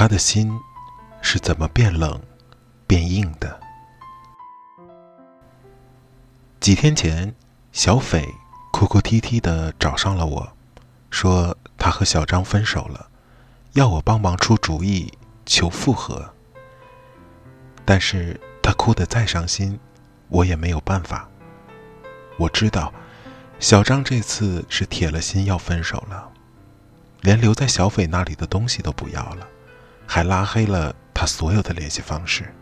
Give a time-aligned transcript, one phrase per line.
[0.00, 0.58] 他的心
[1.20, 2.18] 是怎么变冷、
[2.86, 3.60] 变硬的？
[6.58, 7.34] 几天前，
[7.70, 8.26] 小斐
[8.72, 10.52] 哭哭啼啼的找上了我，
[11.10, 13.10] 说他和小张分手了，
[13.74, 15.12] 要我帮忙出主意
[15.44, 16.32] 求复合。
[17.84, 19.78] 但是他哭得再伤心，
[20.28, 21.28] 我也没有办法。
[22.38, 22.90] 我知道，
[23.58, 26.32] 小张这次是铁了心要分手了，
[27.20, 29.46] 连留在小斐那里的东西都不要了。
[30.12, 32.52] 还拉黑了他所有的联系方式。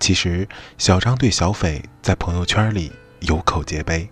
[0.00, 4.10] 其实，小张对小斐在朋友圈里有口皆碑，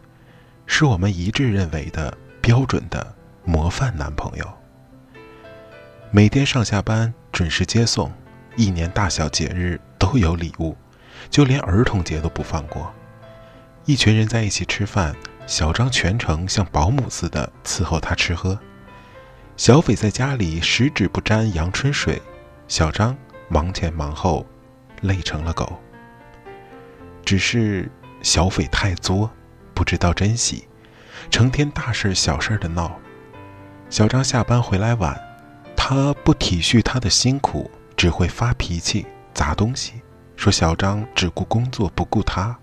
[0.66, 4.48] 是我们一致认为的标准的模范男朋友。
[6.12, 8.12] 每天上下班准时接送，
[8.54, 10.76] 一年大小节日都有礼物，
[11.28, 12.94] 就连儿童节都不放过。
[13.84, 15.12] 一群人在一起吃饭，
[15.48, 18.56] 小张全程像保姆似的伺候他吃喝。
[19.56, 22.20] 小斐在家里十指不沾阳春水，
[22.68, 23.16] 小张
[23.48, 24.44] 忙前忙后，
[25.00, 25.80] 累成了狗。
[27.24, 27.90] 只是
[28.20, 29.30] 小斐太作，
[29.72, 30.68] 不知道珍惜，
[31.30, 33.00] 成天大事小事的闹。
[33.88, 35.18] 小张下班回来晚，
[35.74, 40.02] 他不体恤他的辛苦，只会发脾气、砸东西，
[40.36, 42.54] 说小张只顾工作不顾他。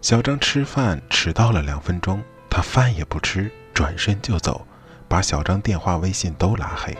[0.00, 4.64] 小张吃饭迟到了两分钟，他饭也不吃，转身就走。
[5.08, 6.96] 把小张电话、微信都拉黑。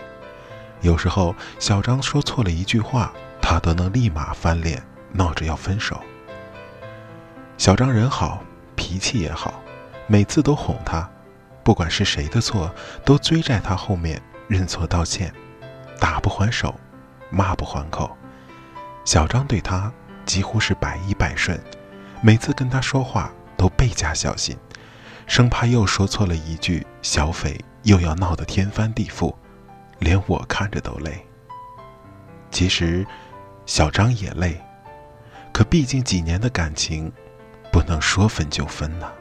[0.80, 4.82] 有时候小张说错了一句话，他都能立马翻脸，
[5.12, 6.00] 闹着要分手。
[7.56, 8.42] 小张人好，
[8.76, 9.62] 脾气也好，
[10.06, 11.08] 每次都哄他，
[11.62, 12.70] 不管是谁的错，
[13.04, 15.32] 都追在他后面认错道歉，
[15.98, 16.74] 打不还手，
[17.30, 18.14] 骂不还口。
[19.04, 19.90] 小张对他
[20.26, 21.58] 几乎是百依百顺，
[22.20, 24.56] 每次跟他说话都倍加小心，
[25.26, 27.58] 生怕又说错了一句，小斐。
[27.84, 29.34] 又要闹得天翻地覆，
[29.98, 31.24] 连我看着都累。
[32.50, 33.06] 其实，
[33.66, 34.60] 小张也累，
[35.52, 37.12] 可毕竟几年的感情，
[37.72, 39.12] 不能说分就分呐。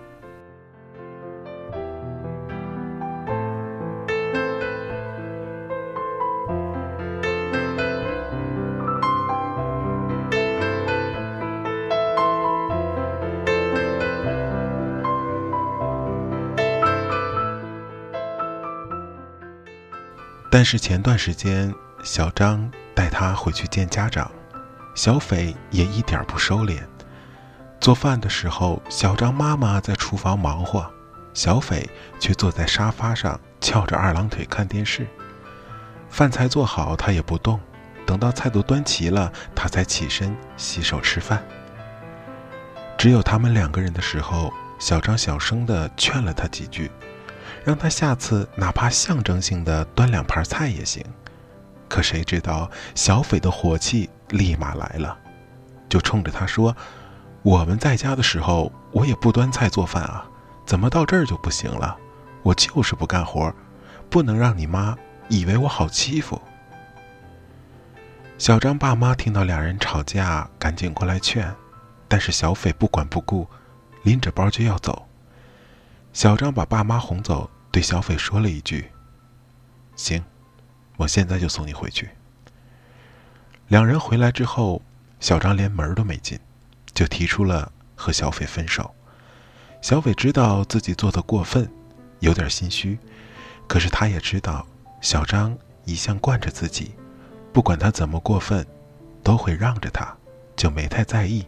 [20.55, 24.29] 但是前段时间，小张带他回去见家长，
[24.93, 26.79] 小斐也一点不收敛。
[27.79, 30.87] 做饭的时候，小张妈妈在厨房忙活，
[31.33, 35.07] 小斐却坐在沙发上翘着二郎腿看电视。
[36.07, 37.59] 饭菜做好，他也不动，
[38.05, 41.43] 等到菜都端齐了，他才起身洗手吃饭。
[42.95, 46.91] 只有他们两个人的时候，小张小声地劝了他几句。
[47.63, 51.03] 让他下次哪怕象征性的端两盘菜也行，
[51.87, 55.17] 可谁知道小斐的火气立马来了，
[55.87, 56.75] 就冲着他说
[57.41, 60.25] ：“我们在家的时候，我也不端菜做饭啊，
[60.65, 61.97] 怎么到这儿就不行了？
[62.41, 63.53] 我就是不干活，
[64.09, 64.97] 不能让你妈
[65.29, 66.41] 以为我好欺负。”
[68.37, 71.49] 小张爸妈听到两人吵架，赶紧过来劝，
[72.09, 73.47] 但是小斐不管不顾，
[74.01, 75.07] 拎着包就要走。
[76.13, 78.91] 小张把爸妈哄走，对小斐说了一句
[79.97, 80.23] ：“行，
[80.95, 82.07] 我现在就送你回去。”
[83.67, 84.79] 两人回来之后，
[85.19, 86.39] 小张连门都没进，
[86.93, 88.93] 就提出了和小斐分手。
[89.81, 91.67] 小斐知道自己做的过分，
[92.19, 92.97] 有点心虚，
[93.67, 94.65] 可是他也知道
[95.01, 96.93] 小张一向惯着自己，
[97.51, 98.65] 不管他怎么过分，
[99.23, 100.15] 都会让着他，
[100.55, 101.45] 就没太在意。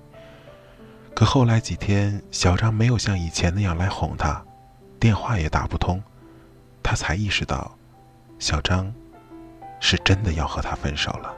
[1.14, 4.44] 可后来几天，小张没有像以前那样来哄他，
[5.06, 6.02] 电话也打不通，
[6.82, 7.78] 他才意识到，
[8.40, 8.92] 小张
[9.80, 11.32] 是真的要和他分手了。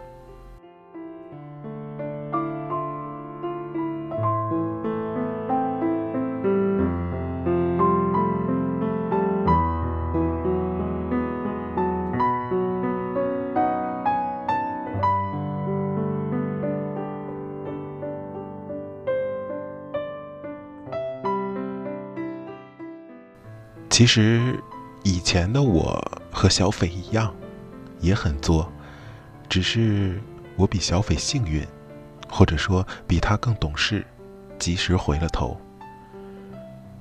[23.97, 24.55] 其实，
[25.01, 25.99] 以前的我
[26.31, 27.33] 和小斐一样，
[27.99, 28.71] 也很作，
[29.49, 30.21] 只是
[30.55, 31.65] 我比小斐幸运，
[32.29, 34.05] 或者说比他更懂事，
[34.59, 35.59] 及时回了头。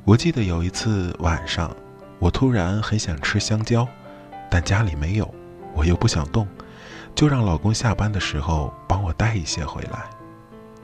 [0.06, 1.70] 我记得有一次晚上，
[2.18, 3.86] 我突然很想吃香蕉，
[4.50, 5.34] 但家里没有，
[5.74, 6.48] 我又不想动，
[7.14, 10.06] 就让老公下班的时候帮我带一些回来。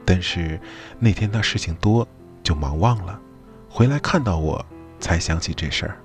[0.05, 0.61] 但是
[0.99, 2.07] 那天他事情多，
[2.43, 3.19] 就忙忘了，
[3.67, 4.63] 回来看到我
[4.99, 5.97] 才想起这事儿。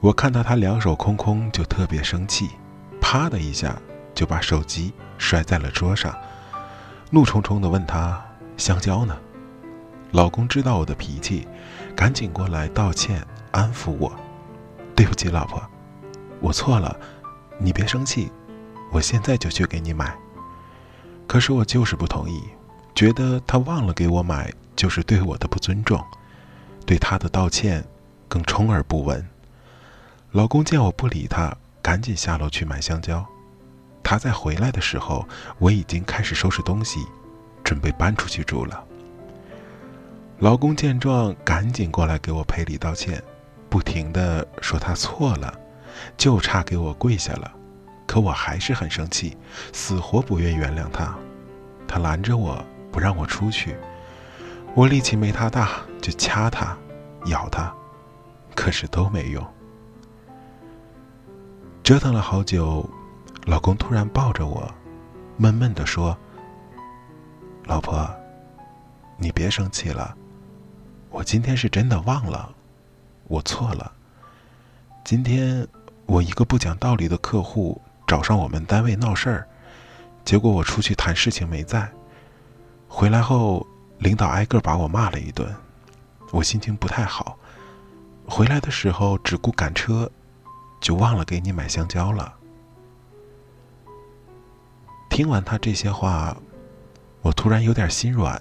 [0.00, 2.50] 我看到他两手空空，就特别生气，
[3.00, 3.76] 啪的一下
[4.14, 6.14] 就把手机摔在了桌上，
[7.10, 8.22] 怒冲冲地问他
[8.56, 9.16] ：“香蕉呢？”
[10.12, 11.48] 老公知道我的脾气，
[11.96, 14.12] 赶紧过来道歉，安抚我
[14.94, 15.60] ：“对不起，老婆，
[16.40, 16.94] 我错了，
[17.58, 18.30] 你别生气，
[18.92, 20.16] 我现在就去给你买。”
[21.26, 22.40] 可是我就是不同意，
[22.94, 26.00] 觉得他忘了给我买就是对我的不尊重，
[26.84, 27.84] 对他的道歉
[28.28, 29.26] 更充耳不闻。
[30.36, 33.24] 老公见我不理他，赶紧下楼去买香蕉。
[34.02, 35.26] 他在回来的时候，
[35.58, 37.00] 我已经开始收拾东西，
[37.64, 38.84] 准备搬出去住了。
[40.40, 43.22] 老公见状，赶紧过来给我赔礼道歉，
[43.70, 45.58] 不停的说他错了，
[46.18, 47.50] 就差给我跪下了。
[48.06, 49.34] 可我还是很生气，
[49.72, 51.16] 死活不愿原谅他。
[51.88, 52.62] 他拦着我
[52.92, 53.74] 不让我出去，
[54.74, 56.76] 我力气没他大，就掐他，
[57.24, 57.74] 咬他，
[58.54, 59.42] 可是都没用。
[61.86, 62.84] 折腾了好久，
[63.44, 64.68] 老公突然抱着我，
[65.36, 66.18] 闷闷地说
[67.62, 68.10] ：“老婆，
[69.16, 70.12] 你别生气了，
[71.10, 72.52] 我今天是真的忘了，
[73.28, 73.92] 我错了。
[75.04, 75.64] 今天
[76.06, 79.48] 我一个不讲道理的客户找上我们单位闹事儿，
[80.24, 81.88] 结果我出去谈事情没在，
[82.88, 83.64] 回来后
[83.98, 85.54] 领导挨个把我骂了一顿，
[86.32, 87.38] 我心情不太好。
[88.26, 90.10] 回来的时候只顾赶车。”
[90.86, 92.32] 就忘了给你买香蕉了。
[95.10, 96.36] 听完他这些话，
[97.22, 98.40] 我突然有点心软。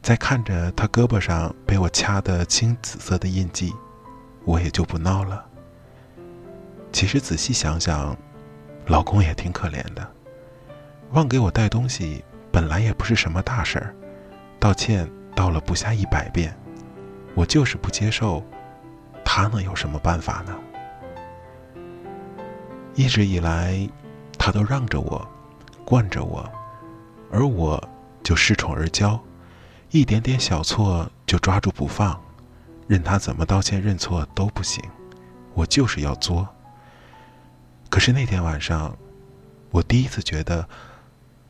[0.00, 3.74] 再看着他胳膊上被我掐的青紫色的印记，
[4.44, 5.44] 我也就不闹了。
[6.92, 8.16] 其实仔细想想，
[8.86, 10.08] 老公也挺可怜的。
[11.10, 13.92] 忘给我带东西本来也不是什么大事儿，
[14.60, 16.56] 道歉道了不下一百遍，
[17.34, 18.44] 我就是不接受，
[19.24, 20.56] 他能有什么办法呢？
[22.94, 23.88] 一直以来，
[24.38, 25.26] 他都让着我，
[25.84, 26.48] 惯着我，
[27.30, 27.82] 而我
[28.22, 29.18] 就恃宠而骄，
[29.90, 32.20] 一点点小错就抓住不放，
[32.86, 34.82] 任他怎么道歉认错都不行，
[35.54, 36.46] 我就是要作。
[37.88, 38.96] 可是那天晚上，
[39.70, 40.68] 我第一次觉得，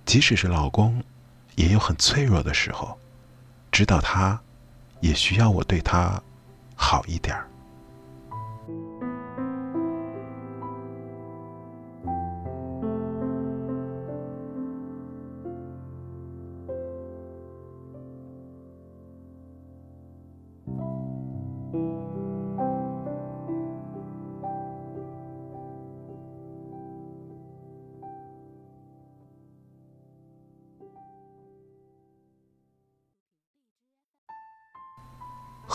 [0.05, 1.03] 即使是老公，
[1.57, 2.97] 也有很脆弱的时候，
[3.73, 4.41] 知道他，
[5.01, 6.23] 也需要我对他
[6.77, 7.49] 好一点儿。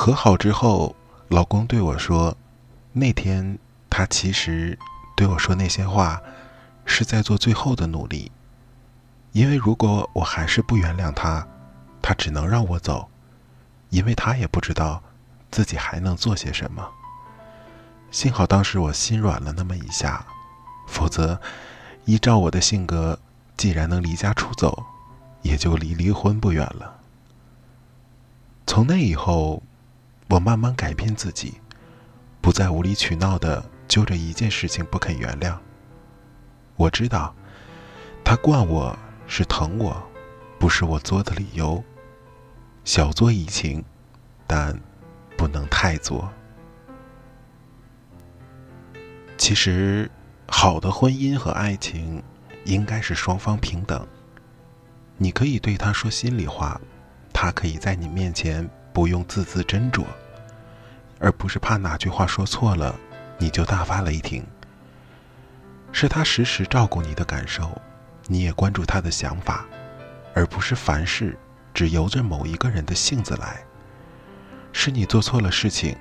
[0.07, 0.95] 和好之后，
[1.27, 2.37] 老公对我说
[2.95, 3.59] ：“那天
[3.89, 4.79] 他其实
[5.17, 6.21] 对我说那些话，
[6.85, 8.31] 是在做最后的努力。
[9.33, 11.45] 因为如果我还是不原谅他，
[12.01, 13.09] 他只能让我走，
[13.89, 15.03] 因为他也不知道
[15.51, 16.87] 自己还能做些什么。
[18.09, 20.25] 幸好当时我心软了那么一下，
[20.87, 21.37] 否则
[22.05, 23.19] 依照我的性格，
[23.57, 24.85] 既然能离家出走，
[25.41, 27.01] 也就离离婚不远了。
[28.65, 29.61] 从那以后。”
[30.29, 31.61] 我慢慢改变自己，
[32.41, 35.57] 不再无理取闹的揪着一件事情不肯原谅。
[36.75, 37.33] 我知道，
[38.23, 40.03] 他惯我是疼我，
[40.59, 41.83] 不是我作的理由。
[42.83, 43.83] 小作怡情，
[44.45, 44.77] 但
[45.37, 46.29] 不能太作。
[49.37, 50.09] 其实，
[50.47, 52.21] 好的婚姻和爱情，
[52.65, 54.05] 应该是双方平等。
[55.17, 56.79] 你可以对他说心里话，
[57.33, 60.03] 他可以在你面前不用字字斟酌，
[61.19, 62.95] 而不是怕哪句话说错了，
[63.37, 64.43] 你就大发雷霆。
[65.91, 67.79] 是他时时照顾你的感受，
[68.25, 69.67] 你也关注他的想法，
[70.33, 71.37] 而不是凡事
[71.75, 73.63] 只由着某一个人的性子来。
[74.73, 75.95] 是你做错了事情，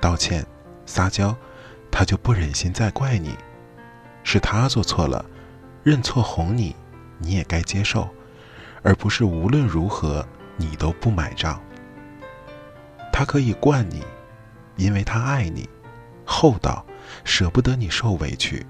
[0.00, 0.44] 道歉、
[0.86, 1.32] 撒娇，
[1.88, 3.30] 他就不忍心再怪你；
[4.24, 5.24] 是他做错了，
[5.84, 6.74] 认错哄你，
[7.16, 8.12] 你也该接受，
[8.82, 10.26] 而不是无论如何
[10.56, 11.62] 你都不买账。
[13.20, 14.02] 他可以惯你，
[14.76, 15.68] 因为他爱你，
[16.24, 16.82] 厚道，
[17.22, 18.66] 舍不得你受委屈。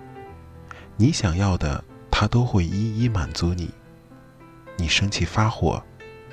[0.97, 3.73] 你想要的，他都会一一满足你。
[4.77, 5.81] 你生气发火，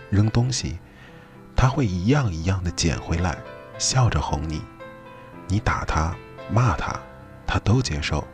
[0.10, 0.80] 扔东西，
[1.56, 3.38] 他会一样一样的捡回来，
[3.78, 4.64] 笑着哄你。
[5.48, 6.16] 你打他、
[6.52, 7.00] 骂他，
[7.46, 8.28] 他都接受，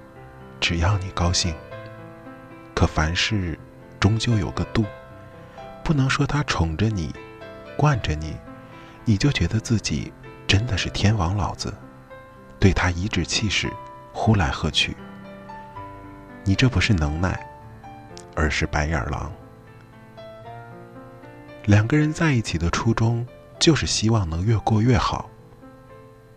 [0.61, 1.53] 只要你高兴。
[2.73, 3.59] 可凡事
[3.99, 4.85] 终究有个度，
[5.83, 7.13] 不能说他宠着你、
[7.75, 8.33] 惯着你，
[9.05, 10.11] 你就觉得自己
[10.47, 11.73] 真的是天王老子，
[12.59, 13.71] 对他颐指气使，
[14.13, 14.95] 呼来喝去。
[16.43, 17.39] 你这不是能耐，
[18.35, 19.31] 而是白眼狼。
[21.65, 23.25] 两个人在一起的初衷，
[23.59, 25.29] 就是希望能越过越好，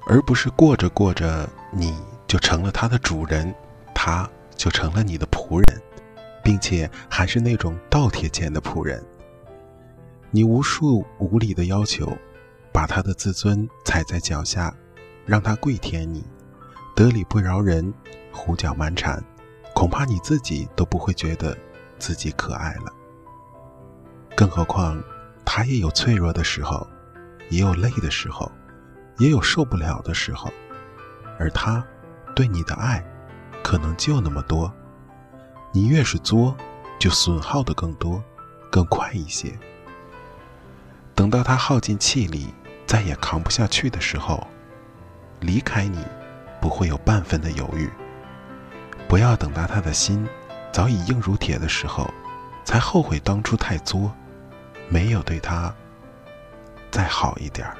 [0.06, 1.96] 而不是过着过着你
[2.26, 3.52] 就成了他的主人，
[3.92, 5.82] 他就成了你的仆人，
[6.42, 9.04] 并且还是那种倒贴钱的仆人。
[10.30, 12.16] 你无数无理的要求，
[12.76, 14.70] 把他的自尊踩在脚下，
[15.24, 16.22] 让他跪舔你，
[16.94, 17.90] 得理不饶人，
[18.30, 19.24] 胡搅蛮缠。
[19.74, 21.56] 恐怕你自己都不会觉得
[21.98, 22.92] 自己可爱了，
[24.36, 25.02] 更何况
[25.42, 26.86] 他也有脆弱的时候，
[27.48, 28.52] 也有累的时候，
[29.16, 30.52] 也有受不了的时候，
[31.38, 31.82] 而他
[32.34, 33.02] 对你的爱
[33.64, 34.70] 可能就那么多。
[35.72, 36.54] 你越是作，
[36.98, 38.22] 就损耗的更多，
[38.70, 39.58] 更快一些。
[41.14, 42.52] 等到他耗尽气力，
[42.86, 44.46] 再也扛不下去的时候，
[45.40, 45.98] 离开你，
[46.60, 47.90] 不会有半分的犹豫。
[49.08, 50.26] 不要等到他的心
[50.72, 52.08] 早已硬如铁的时候，
[52.64, 54.12] 才后悔当初太作，
[54.88, 55.74] 没有对他
[56.90, 57.76] 再好一点儿。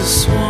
[0.00, 0.49] This one.